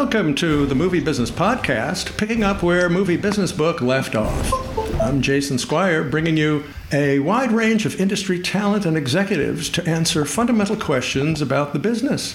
[0.00, 4.50] Welcome to the Movie Business Podcast, picking up where Movie Business Book left off.
[4.98, 10.24] I'm Jason Squire, bringing you a wide range of industry talent and executives to answer
[10.24, 12.34] fundamental questions about the business.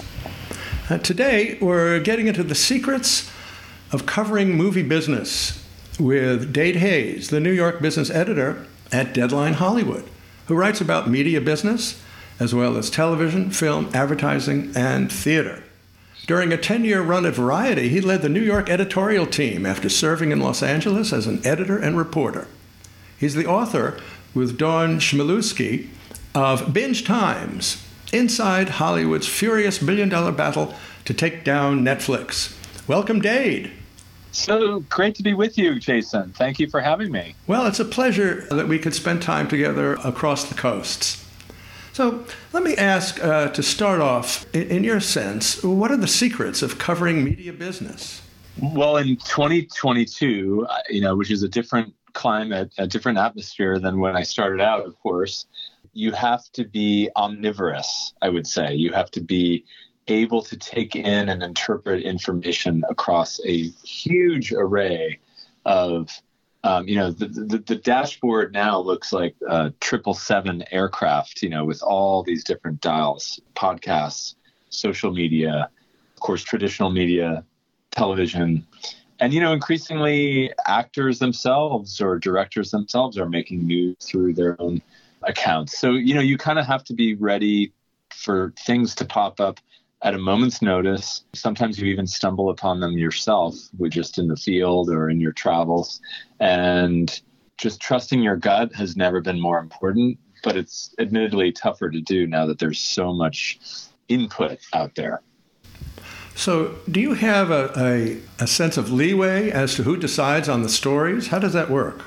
[0.91, 3.31] Uh, today, we're getting into the secrets
[3.91, 5.67] of covering movie business
[5.99, 10.07] with Dade Hayes, the New York business editor at Deadline Hollywood,
[10.45, 11.99] who writes about media business
[12.39, 15.63] as well as television, film, advertising, and theater.
[16.27, 19.89] During a 10 year run at Variety, he led the New York editorial team after
[19.89, 22.47] serving in Los Angeles as an editor and reporter.
[23.17, 23.99] He's the author,
[24.33, 25.89] with Dawn Chmielewski,
[26.33, 30.73] of Binge Times Inside Hollywood's Furious Billion Dollar Battle
[31.05, 32.55] to Take Down Netflix.
[32.87, 33.71] Welcome, Dade.
[34.31, 36.31] So great to be with you, Jason.
[36.33, 37.35] Thank you for having me.
[37.45, 41.24] Well, it's a pleasure that we could spend time together across the coasts.
[41.95, 46.09] So let me ask uh, to start off, in, in your sense, what are the
[46.09, 48.21] secrets of covering media business?
[48.61, 54.01] Well, in 2022, uh, you know, which is a different climate, a different atmosphere than
[54.01, 55.45] when I started out, of course,
[55.93, 58.73] you have to be omnivorous, I would say.
[58.73, 59.63] You have to be
[60.09, 65.17] able to take in and interpret information across a huge array
[65.63, 66.09] of
[66.65, 71.49] um, you know, the, the, the, dashboard now looks like a triple seven aircraft, you
[71.49, 74.33] know, with all these different dials, podcasts,
[74.69, 75.69] social media,
[76.15, 77.45] of course, traditional media,
[77.91, 78.65] television.
[79.19, 84.81] And, you know, increasingly actors themselves or directors themselves are making news through their own
[85.21, 85.77] accounts.
[85.77, 87.73] So, you know, you kind of have to be ready
[88.09, 89.59] for things to pop up
[90.05, 91.25] at a moment's notice.
[91.33, 93.55] Sometimes you even stumble upon them yourself,
[93.89, 95.99] just in the field or in your travels.
[96.39, 97.19] And
[97.57, 102.27] just trusting your gut has never been more important, but it's admittedly tougher to do
[102.27, 103.59] now that there's so much
[104.07, 105.21] input out there.
[106.35, 110.61] So, do you have a, a, a sense of leeway as to who decides on
[110.61, 111.27] the stories?
[111.27, 112.03] How does that work?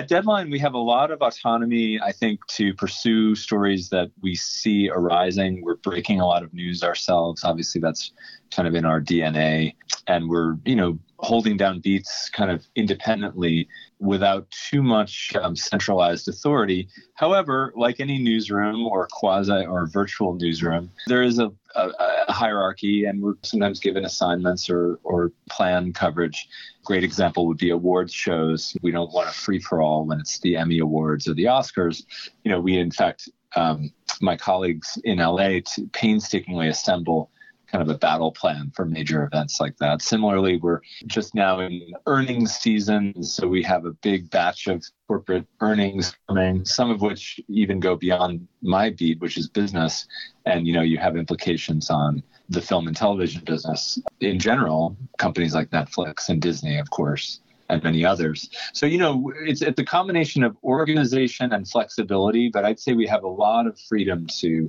[0.00, 4.34] At Deadline, we have a lot of autonomy, I think, to pursue stories that we
[4.34, 5.62] see arising.
[5.62, 7.44] We're breaking a lot of news ourselves.
[7.44, 8.10] Obviously, that's
[8.50, 9.74] kind of in our DNA.
[10.06, 13.68] And we're, you know, holding down beats kind of independently
[14.00, 16.88] without too much um, centralized authority.
[17.14, 21.90] However, like any newsroom or quasi or virtual newsroom, there is a, a,
[22.28, 26.48] a hierarchy, and we're sometimes given assignments or, or plan coverage
[26.84, 28.76] great example would be awards shows.
[28.82, 32.04] We don't want a free for all when it's the Emmy Awards or the Oscars.
[32.44, 35.60] You know, we in fact, um, my colleagues in LA
[35.92, 37.30] painstakingly assemble
[37.70, 40.02] kind of a battle plan for major events like that.
[40.02, 45.46] Similarly, we're just now in earnings season, so we have a big batch of corporate
[45.60, 50.06] earnings coming, some of which even go beyond my beat, which is business,
[50.46, 55.54] and you know you have implications on the film and television business in general, companies
[55.54, 58.50] like Netflix and Disney, of course, and many others.
[58.72, 63.06] So, you know, it's, it's a combination of organization and flexibility, but I'd say we
[63.06, 64.68] have a lot of freedom to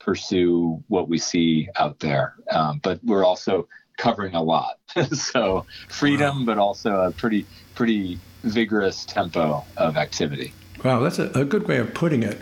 [0.00, 2.34] pursue what we see out there.
[2.50, 4.78] Um, but we're also covering a lot.
[5.12, 6.46] so, freedom, wow.
[6.46, 10.52] but also a pretty, pretty vigorous tempo of activity.
[10.82, 12.38] Wow, that's a, a good way of putting it.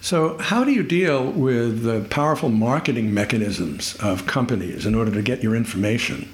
[0.00, 5.22] So, how do you deal with the powerful marketing mechanisms of companies in order to
[5.22, 6.28] get your information?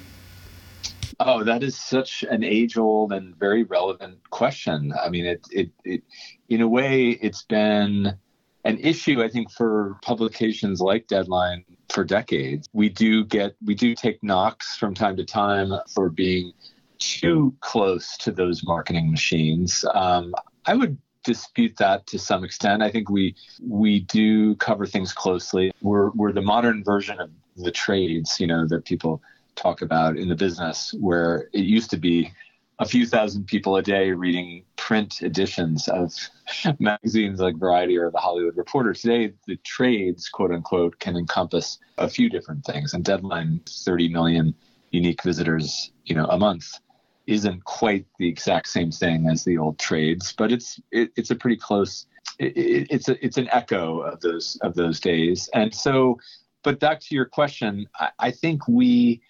[1.19, 4.93] Oh, that is such an age-old and very relevant question.
[4.99, 6.03] I mean, it, it, it,
[6.47, 8.17] in a way, it's been
[8.65, 12.67] an issue, I think, for publications like Deadline for decades.
[12.73, 16.53] We do get, we do take knocks from time to time for being
[16.99, 19.85] too close to those marketing machines.
[19.93, 20.33] Um,
[20.65, 22.81] I would dispute that to some extent.
[22.81, 25.71] I think we we do cover things closely.
[25.81, 29.21] We're we're the modern version of the trades, you know, that people
[29.55, 32.31] talk about in the business, where it used to be
[32.79, 36.11] a few thousand people a day reading print editions of
[36.79, 38.91] magazines like Variety or The Hollywood Reporter.
[38.91, 42.95] Today, the trades, quote unquote, can encompass a few different things.
[42.95, 44.55] And Deadline, 30 million
[44.89, 46.79] unique visitors, you know, a month
[47.27, 51.35] isn't quite the exact same thing as the old trades, but it's it, it's a
[51.35, 52.07] pretty close.
[52.39, 56.17] It, it's a it's an echo of those of those days, and so.
[56.63, 59.21] But back to your question, I, I think we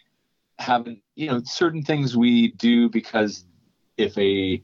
[0.58, 3.44] haven't you know certain things we do because
[3.98, 4.64] if a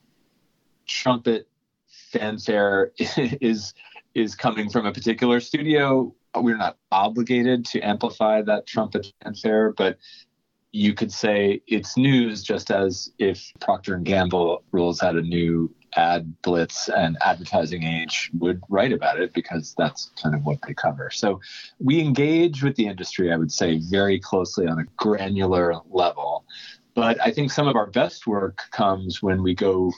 [0.87, 1.47] trumpet
[1.87, 3.73] fanfare is
[4.13, 9.97] is coming from a particular studio we're not obligated to amplify that trumpet fanfare but
[10.71, 15.73] you could say it's news just as if procter and gamble rolls out a new
[15.95, 20.73] ad blitz and advertising age would write about it because that's kind of what they
[20.73, 21.09] cover.
[21.09, 21.39] So
[21.79, 26.45] we engage with the industry, I would say, very closely on a granular level.
[26.93, 29.91] But I think some of our best work comes when we go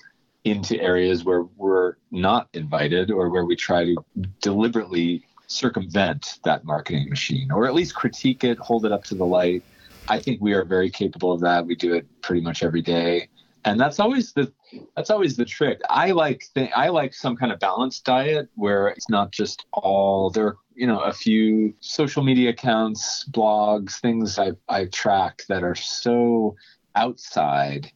[0.50, 3.96] into areas where we're not invited or where we try to
[4.42, 9.26] deliberately circumvent that marketing machine or at least critique it, hold it up to the
[9.26, 9.64] light.
[10.08, 11.66] I think we are very capable of that.
[11.66, 13.30] We do it pretty much every day.
[13.66, 14.52] And that's always the
[14.96, 15.82] that's always the trick.
[15.90, 20.30] I like th- I like some kind of balanced diet where it's not just all
[20.30, 20.48] there.
[20.48, 25.76] Are, you know, a few social media accounts, blogs, things I I track that are
[25.76, 26.56] so
[26.96, 27.92] outside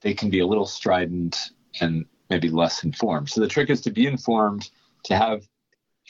[0.00, 1.50] they can be a little strident
[1.80, 3.30] and maybe less informed.
[3.30, 4.70] So the trick is to be informed,
[5.04, 5.42] to have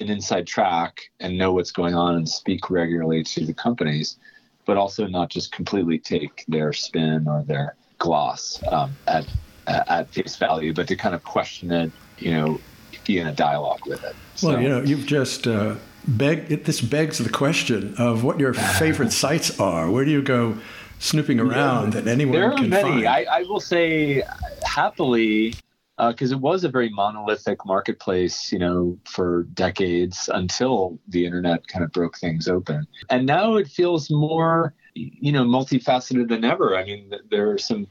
[0.00, 4.17] an inside track and know what's going on and speak regularly to the companies,
[4.67, 9.26] but also not just completely take their spin or their gloss um, at
[9.67, 12.58] at face value, but to kind of question it, you know,
[13.05, 14.17] be in a dialogue with it.
[14.34, 15.75] So, well, you know, you've just uh,
[16.06, 16.64] begged.
[16.64, 19.91] This begs the question of what your favorite sites are.
[19.91, 20.58] Where do you go
[20.99, 22.83] snooping around yeah, that anyone there are can many.
[22.83, 23.06] find?
[23.06, 24.23] I, I will say
[24.65, 25.55] happily
[25.99, 31.67] because uh, it was a very monolithic marketplace, you know, for decades until the internet
[31.67, 32.87] kind of broke things open.
[33.11, 36.77] And now it feels more, you know, multifaceted than ever.
[36.77, 37.89] I mean, there are some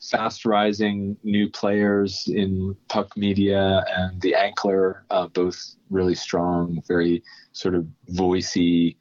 [0.00, 7.24] fast rising new players in Puck Media and the Ankler, uh, both really strong, very
[7.52, 8.96] sort of voicey,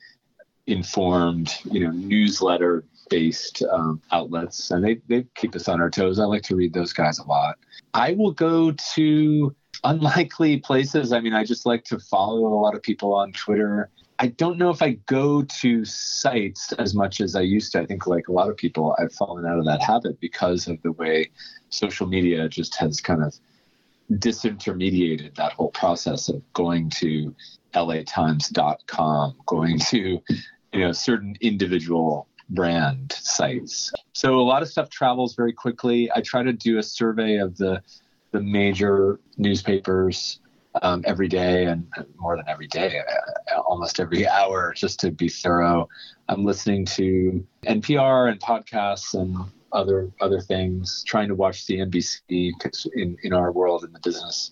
[0.66, 6.20] informed, you know, newsletter based um, outlets, and they, they keep us on our toes.
[6.20, 7.58] I like to read those guys a lot.
[7.94, 11.14] I will go to unlikely places.
[11.14, 13.90] I mean, I just like to follow a lot of people on Twitter.
[14.20, 17.82] I don't know if I go to sites as much as I used to.
[17.82, 20.82] I think, like a lot of people, I've fallen out of that habit because of
[20.82, 21.30] the way
[21.70, 23.36] social media just has kind of
[24.14, 27.36] disintermediated that whole process of going to
[27.76, 30.20] latimes.com, going to
[30.74, 33.92] you know certain individual brand sites.
[34.14, 36.10] So a lot of stuff travels very quickly.
[36.14, 37.82] I try to do a survey of the
[38.32, 40.40] the major newspapers
[40.82, 45.30] um, every day and more than every day, uh, almost every hour, just to be
[45.30, 45.88] thorough.
[46.28, 49.36] I'm listening to NPR and podcasts and
[49.72, 52.52] other other things, trying to watch CNBC
[52.96, 54.52] in in our world in the business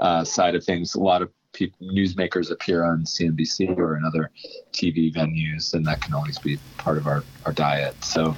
[0.00, 4.30] uh, side of things, a lot of people, newsmakers appear on CNBC or in other
[4.72, 8.02] TV venues, and that can always be part of our, our diet.
[8.04, 8.36] So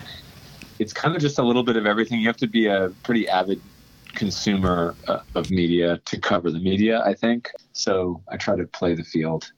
[0.79, 2.21] it's kind of just a little bit of everything.
[2.21, 3.61] You have to be a pretty avid
[4.15, 7.51] consumer uh, of media to cover the media, I think.
[7.73, 9.51] So I try to play the field.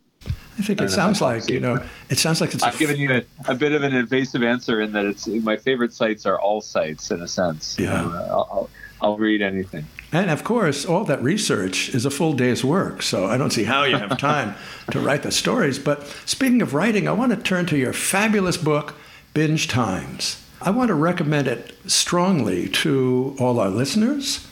[0.58, 1.81] I think I it sounds like you know.
[2.11, 2.64] It sounds like it's.
[2.64, 3.22] I've given you a,
[3.52, 7.12] a, bit of an invasive answer in that it's my favorite sites are all sites
[7.12, 7.78] in a sense.
[7.78, 8.02] Yeah.
[8.02, 9.86] You know, I'll, I'll, I'll read anything.
[10.12, 13.64] And of course, all that research is a full day's work, so I don't see
[13.64, 14.54] how you have time
[14.90, 15.78] to write the stories.
[15.78, 18.94] But speaking of writing, I want to turn to your fabulous book,
[19.34, 20.42] Binge Times.
[20.60, 24.46] I want to recommend it strongly to all our listeners.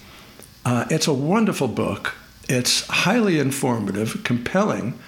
[0.64, 2.14] Uh, it's a wonderful book.
[2.48, 4.98] It's highly informative, compelling,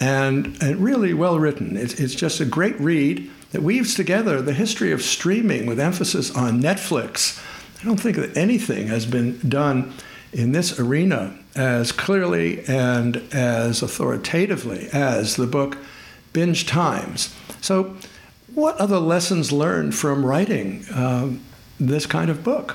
[0.00, 1.76] and, and really well written.
[1.76, 6.34] It's, it's just a great read that weaves together the history of streaming with emphasis
[6.34, 7.40] on Netflix
[7.84, 9.92] I don't think that anything has been done
[10.32, 15.76] in this arena as clearly and as authoritatively as the book
[16.32, 17.34] Binge Times.
[17.60, 17.94] So,
[18.54, 21.42] what are the lessons learned from writing um,
[21.78, 22.74] this kind of book?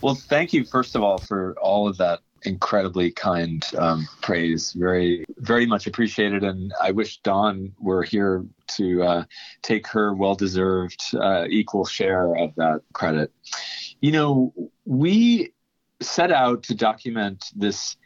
[0.00, 4.72] Well, thank you, first of all, for all of that incredibly kind um, praise.
[4.72, 6.44] Very, very much appreciated.
[6.44, 9.24] And I wish Dawn were here to uh,
[9.62, 13.32] take her well deserved uh, equal share of that credit.
[14.00, 14.52] You know,
[14.84, 15.52] we
[16.00, 17.96] set out to document this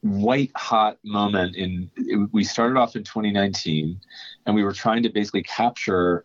[0.00, 1.90] white hot moment in
[2.32, 4.00] we started off in 2019
[4.44, 6.24] and we were trying to basically capture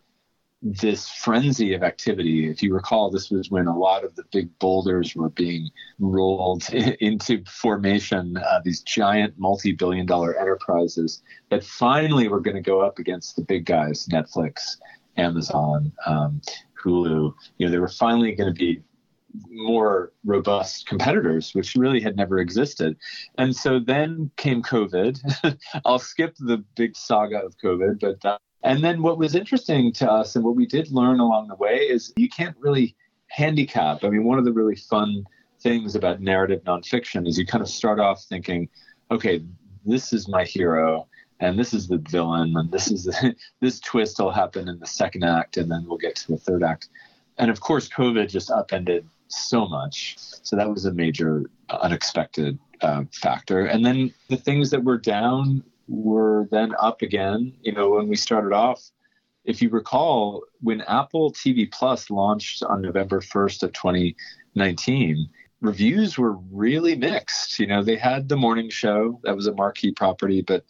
[0.62, 2.48] this frenzy of activity.
[2.48, 6.68] If you recall, this was when a lot of the big boulders were being rolled
[6.72, 12.80] into formation, uh, these giant multi billion dollar enterprises that finally were going to go
[12.80, 14.76] up against the big guys Netflix,
[15.16, 16.40] Amazon, um,
[16.80, 17.34] Hulu.
[17.58, 18.82] You know, they were finally going to be
[19.48, 22.96] more robust competitors, which really had never existed.
[23.38, 25.58] And so then came COVID.
[25.84, 30.10] I'll skip the big saga of COVID, but uh, and then what was interesting to
[30.10, 32.94] us and what we did learn along the way is you can't really
[33.28, 34.04] handicap.
[34.04, 35.24] I mean, one of the really fun
[35.60, 38.68] things about narrative nonfiction is you kind of start off thinking,
[39.10, 39.42] okay,
[39.84, 41.08] this is my hero
[41.40, 44.86] and this is the villain and this is the, this twist will happen in the
[44.86, 46.88] second act and then we'll get to the third act.
[47.38, 50.16] And of course, COVID just upended so much.
[50.18, 53.66] So that was a major unexpected uh, factor.
[53.66, 57.52] And then the things that were down were then up again.
[57.62, 58.82] You know, when we started off,
[59.44, 65.28] if you recall, when Apple TV Plus launched on November 1st of 2019,
[65.60, 67.58] reviews were really mixed.
[67.58, 70.64] You know, they had the morning show, that was a marquee property, but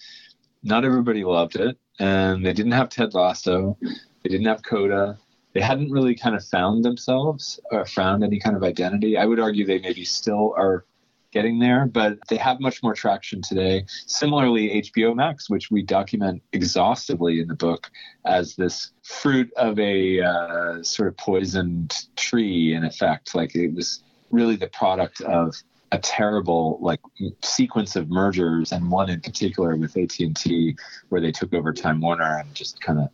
[0.63, 1.79] not everybody loved it.
[1.99, 5.19] And they didn't have Ted Lasso, they didn't have Coda.
[5.55, 9.19] They hadn't really kind of found themselves or found any kind of identity.
[9.19, 10.87] I would argue they maybe still are
[11.33, 13.85] getting there, but they have much more traction today.
[14.07, 17.91] Similarly, HBO Max, which we document exhaustively in the book
[18.25, 23.35] as this fruit of a uh, sort of poisoned tree, in effect.
[23.35, 25.55] Like it was really the product of
[25.93, 27.01] a terrible like
[27.43, 30.75] sequence of mergers and one in particular with AT&T
[31.11, 33.11] where they took over Time Warner and just kind of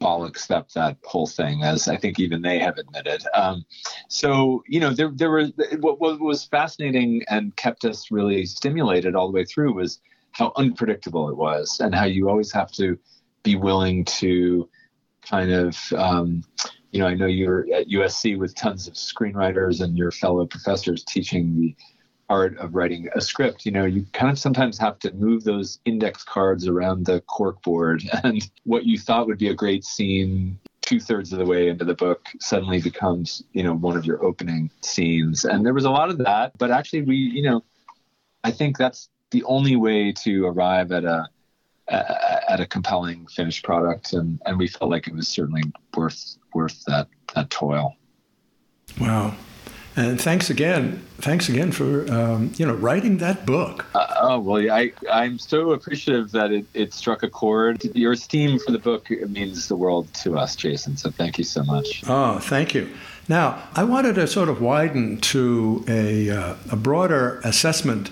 [0.00, 3.24] all accept that whole thing, as I think even they have admitted.
[3.34, 3.64] Um,
[4.08, 5.46] so, you know, there, there were
[5.78, 10.00] what, what was fascinating and kept us really stimulated all the way through was
[10.32, 12.98] how unpredictable it was, and how you always have to
[13.42, 14.68] be willing to
[15.22, 16.42] kind of, um,
[16.90, 21.04] you know, I know you're at USC with tons of screenwriters and your fellow professors
[21.04, 21.76] teaching the
[22.28, 25.78] art of writing a script, you know, you kind of sometimes have to move those
[25.84, 28.02] index cards around the cork board.
[28.24, 31.84] And what you thought would be a great scene two thirds of the way into
[31.84, 35.44] the book suddenly becomes, you know, one of your opening scenes.
[35.44, 36.52] And there was a lot of that.
[36.58, 37.64] But actually, we, you know,
[38.42, 41.26] I think that's the only way to arrive at a,
[41.88, 45.62] at a compelling finished product and and we felt like it was certainly
[45.94, 47.94] worth worth that that toil
[48.98, 49.34] wow
[49.96, 53.86] and thanks again, thanks again for um, you know writing that book.
[53.94, 57.84] Uh, oh well, I I'm so appreciative that it, it struck a chord.
[57.94, 60.96] Your esteem for the book means the world to us, Jason.
[60.96, 62.02] So thank you so much.
[62.08, 62.90] Oh, thank you.
[63.28, 68.10] Now I wanted to sort of widen to a uh, a broader assessment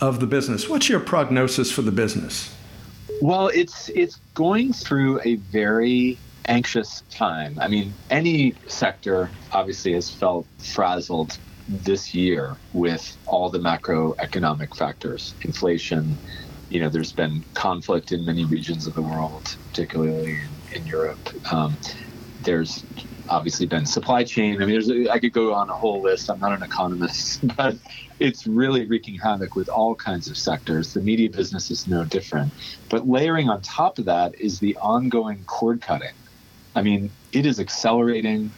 [0.00, 0.68] of the business.
[0.68, 2.54] What's your prognosis for the business?
[3.20, 7.58] Well, it's it's going through a very anxious time.
[7.60, 11.38] I mean, any sector obviously has felt frazzled
[11.68, 16.18] this year with all the macroeconomic factors, inflation.
[16.70, 21.28] You know, there's been conflict in many regions of the world, particularly in, in Europe.
[21.52, 21.78] Um,
[22.40, 22.84] there's
[23.28, 24.62] obviously been supply chain.
[24.62, 26.30] I mean, there's I could go on a whole list.
[26.30, 27.76] I'm not an economist, but
[28.18, 30.92] it's really wreaking havoc with all kinds of sectors.
[30.94, 32.54] The media business is no different.
[32.88, 36.14] But layering on top of that is the ongoing cord cutting
[36.74, 38.50] I mean, it is accelerating.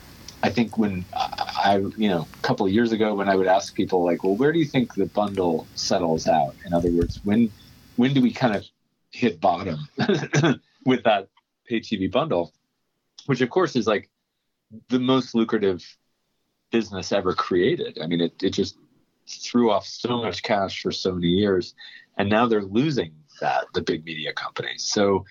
[0.42, 3.74] I think when I, you know, a couple of years ago, when I would ask
[3.74, 6.54] people like, well, where do you think the bundle settles out?
[6.64, 7.50] In other words, when
[7.96, 8.64] when do we kind of
[9.10, 9.78] hit bottom
[10.86, 11.28] with that
[11.66, 12.52] pay TV bundle,
[13.26, 14.08] which of course is like
[14.88, 15.84] the most lucrative
[16.70, 17.98] business ever created.
[18.02, 18.78] I mean, it, it just
[19.26, 21.74] threw off so much cash for so many years,
[22.16, 24.82] and now they're losing that the big media companies.
[24.82, 25.24] So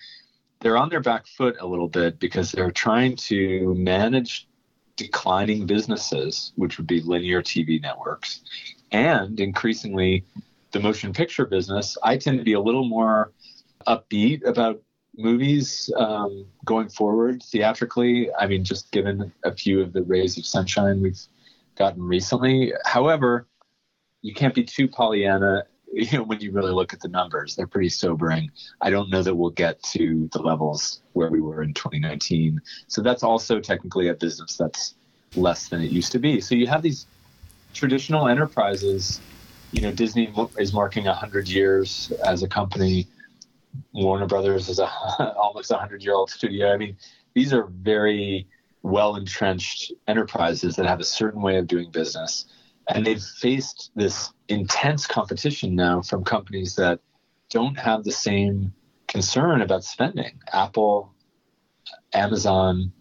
[0.60, 4.46] they're on their back foot a little bit because they're trying to manage
[4.96, 8.42] declining businesses, which would be linear TV networks,
[8.92, 10.24] and increasingly
[10.72, 11.96] the motion picture business.
[12.02, 13.32] I tend to be a little more
[13.86, 14.82] upbeat about
[15.16, 18.30] movies um, going forward theatrically.
[18.38, 21.20] I mean, just given a few of the rays of sunshine we've
[21.76, 22.72] gotten recently.
[22.84, 23.46] However,
[24.22, 27.66] you can't be too Pollyanna you know, when you really look at the numbers, they're
[27.66, 28.50] pretty sobering.
[28.80, 32.60] I don't know that we'll get to the levels where we were in 2019.
[32.86, 34.94] So that's also technically a business that's
[35.34, 36.40] less than it used to be.
[36.40, 37.06] So you have these
[37.74, 39.20] traditional enterprises.
[39.72, 43.08] You know, Disney is marking 100 years as a company.
[43.92, 44.86] Warner Brothers is a
[45.36, 46.72] almost 100 year old studio.
[46.72, 46.96] I mean,
[47.34, 48.46] these are very
[48.82, 52.46] well entrenched enterprises that have a certain way of doing business
[52.94, 57.00] and they've faced this intense competition now from companies that
[57.48, 58.72] don't have the same
[59.06, 60.40] concern about spending.
[60.52, 61.12] Apple,
[62.12, 62.92] Amazon,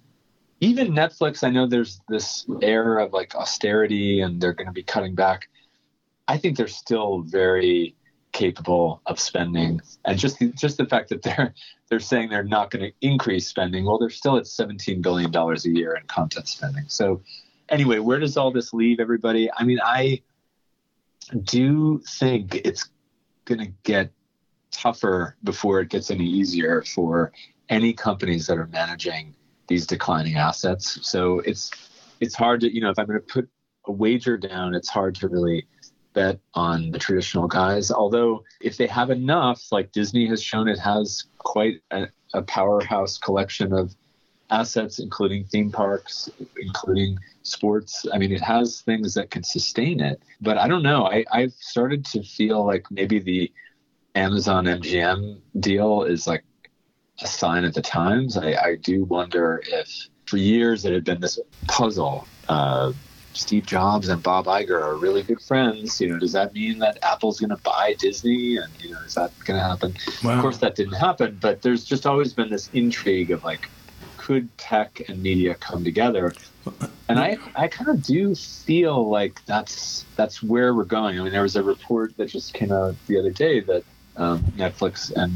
[0.60, 1.44] even Netflix.
[1.44, 5.50] I know there's this air of like austerity and they're going to be cutting back.
[6.28, 7.96] I think they're still very
[8.32, 11.52] capable of spending and just the, just the fact that they're
[11.90, 15.66] they're saying they're not going to increase spending well they're still at 17 billion dollars
[15.66, 17.20] a year in content spending so
[17.70, 19.50] anyway, where does all this leave everybody?
[19.52, 20.22] I mean, I
[21.44, 22.90] do think it's
[23.46, 24.12] going to get
[24.72, 27.32] tougher before it gets any easier for
[27.70, 29.36] any companies that are managing
[29.68, 31.00] these declining assets.
[31.08, 31.72] So it's
[32.20, 33.50] it's hard to you know if I'm going to put
[33.86, 35.66] a wager down, it's hard to really
[36.14, 37.92] bet on the traditional guys.
[37.92, 43.18] Although if they have enough, like Disney has shown, it has quite a, a powerhouse
[43.18, 43.96] collection of
[44.50, 46.30] assets, including theme parks,
[46.60, 48.06] including sports.
[48.14, 50.22] I mean, it has things that can sustain it.
[50.42, 51.06] But I don't know.
[51.06, 53.52] I, I've started to feel like maybe the
[54.16, 56.44] Amazon MGM deal is like
[57.22, 58.38] a sign of the times.
[58.38, 62.28] I, I do wonder if for years it had been this puzzle.
[62.48, 62.94] Uh,
[63.34, 66.02] Steve Jobs and Bob Iger are really good friends.
[66.02, 68.58] You know, does that mean that Apple's going to buy Disney?
[68.58, 69.96] And you know, is that going to happen?
[70.24, 70.36] Wow.
[70.36, 71.38] Of course, that didn't happen.
[71.40, 73.70] But there's just always been this intrigue of like,
[74.30, 76.32] could tech and media come together?
[77.08, 81.20] And I, I kind of do feel like that's that's where we're going.
[81.20, 83.84] I mean, there was a report that just came out the other day that
[84.18, 85.34] um, Netflix and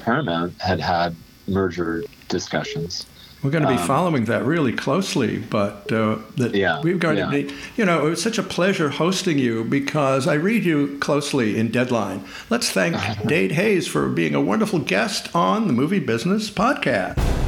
[0.00, 1.14] Paramount had had
[1.46, 3.06] merger discussions.
[3.44, 7.18] We're going to be um, following that really closely, but uh, that yeah, we're going
[7.18, 7.26] yeah.
[7.26, 10.98] to be, you know, it was such a pleasure hosting you because I read you
[10.98, 12.24] closely in Deadline.
[12.50, 12.96] Let's thank
[13.26, 17.41] Dade Hayes for being a wonderful guest on the Movie Business Podcast.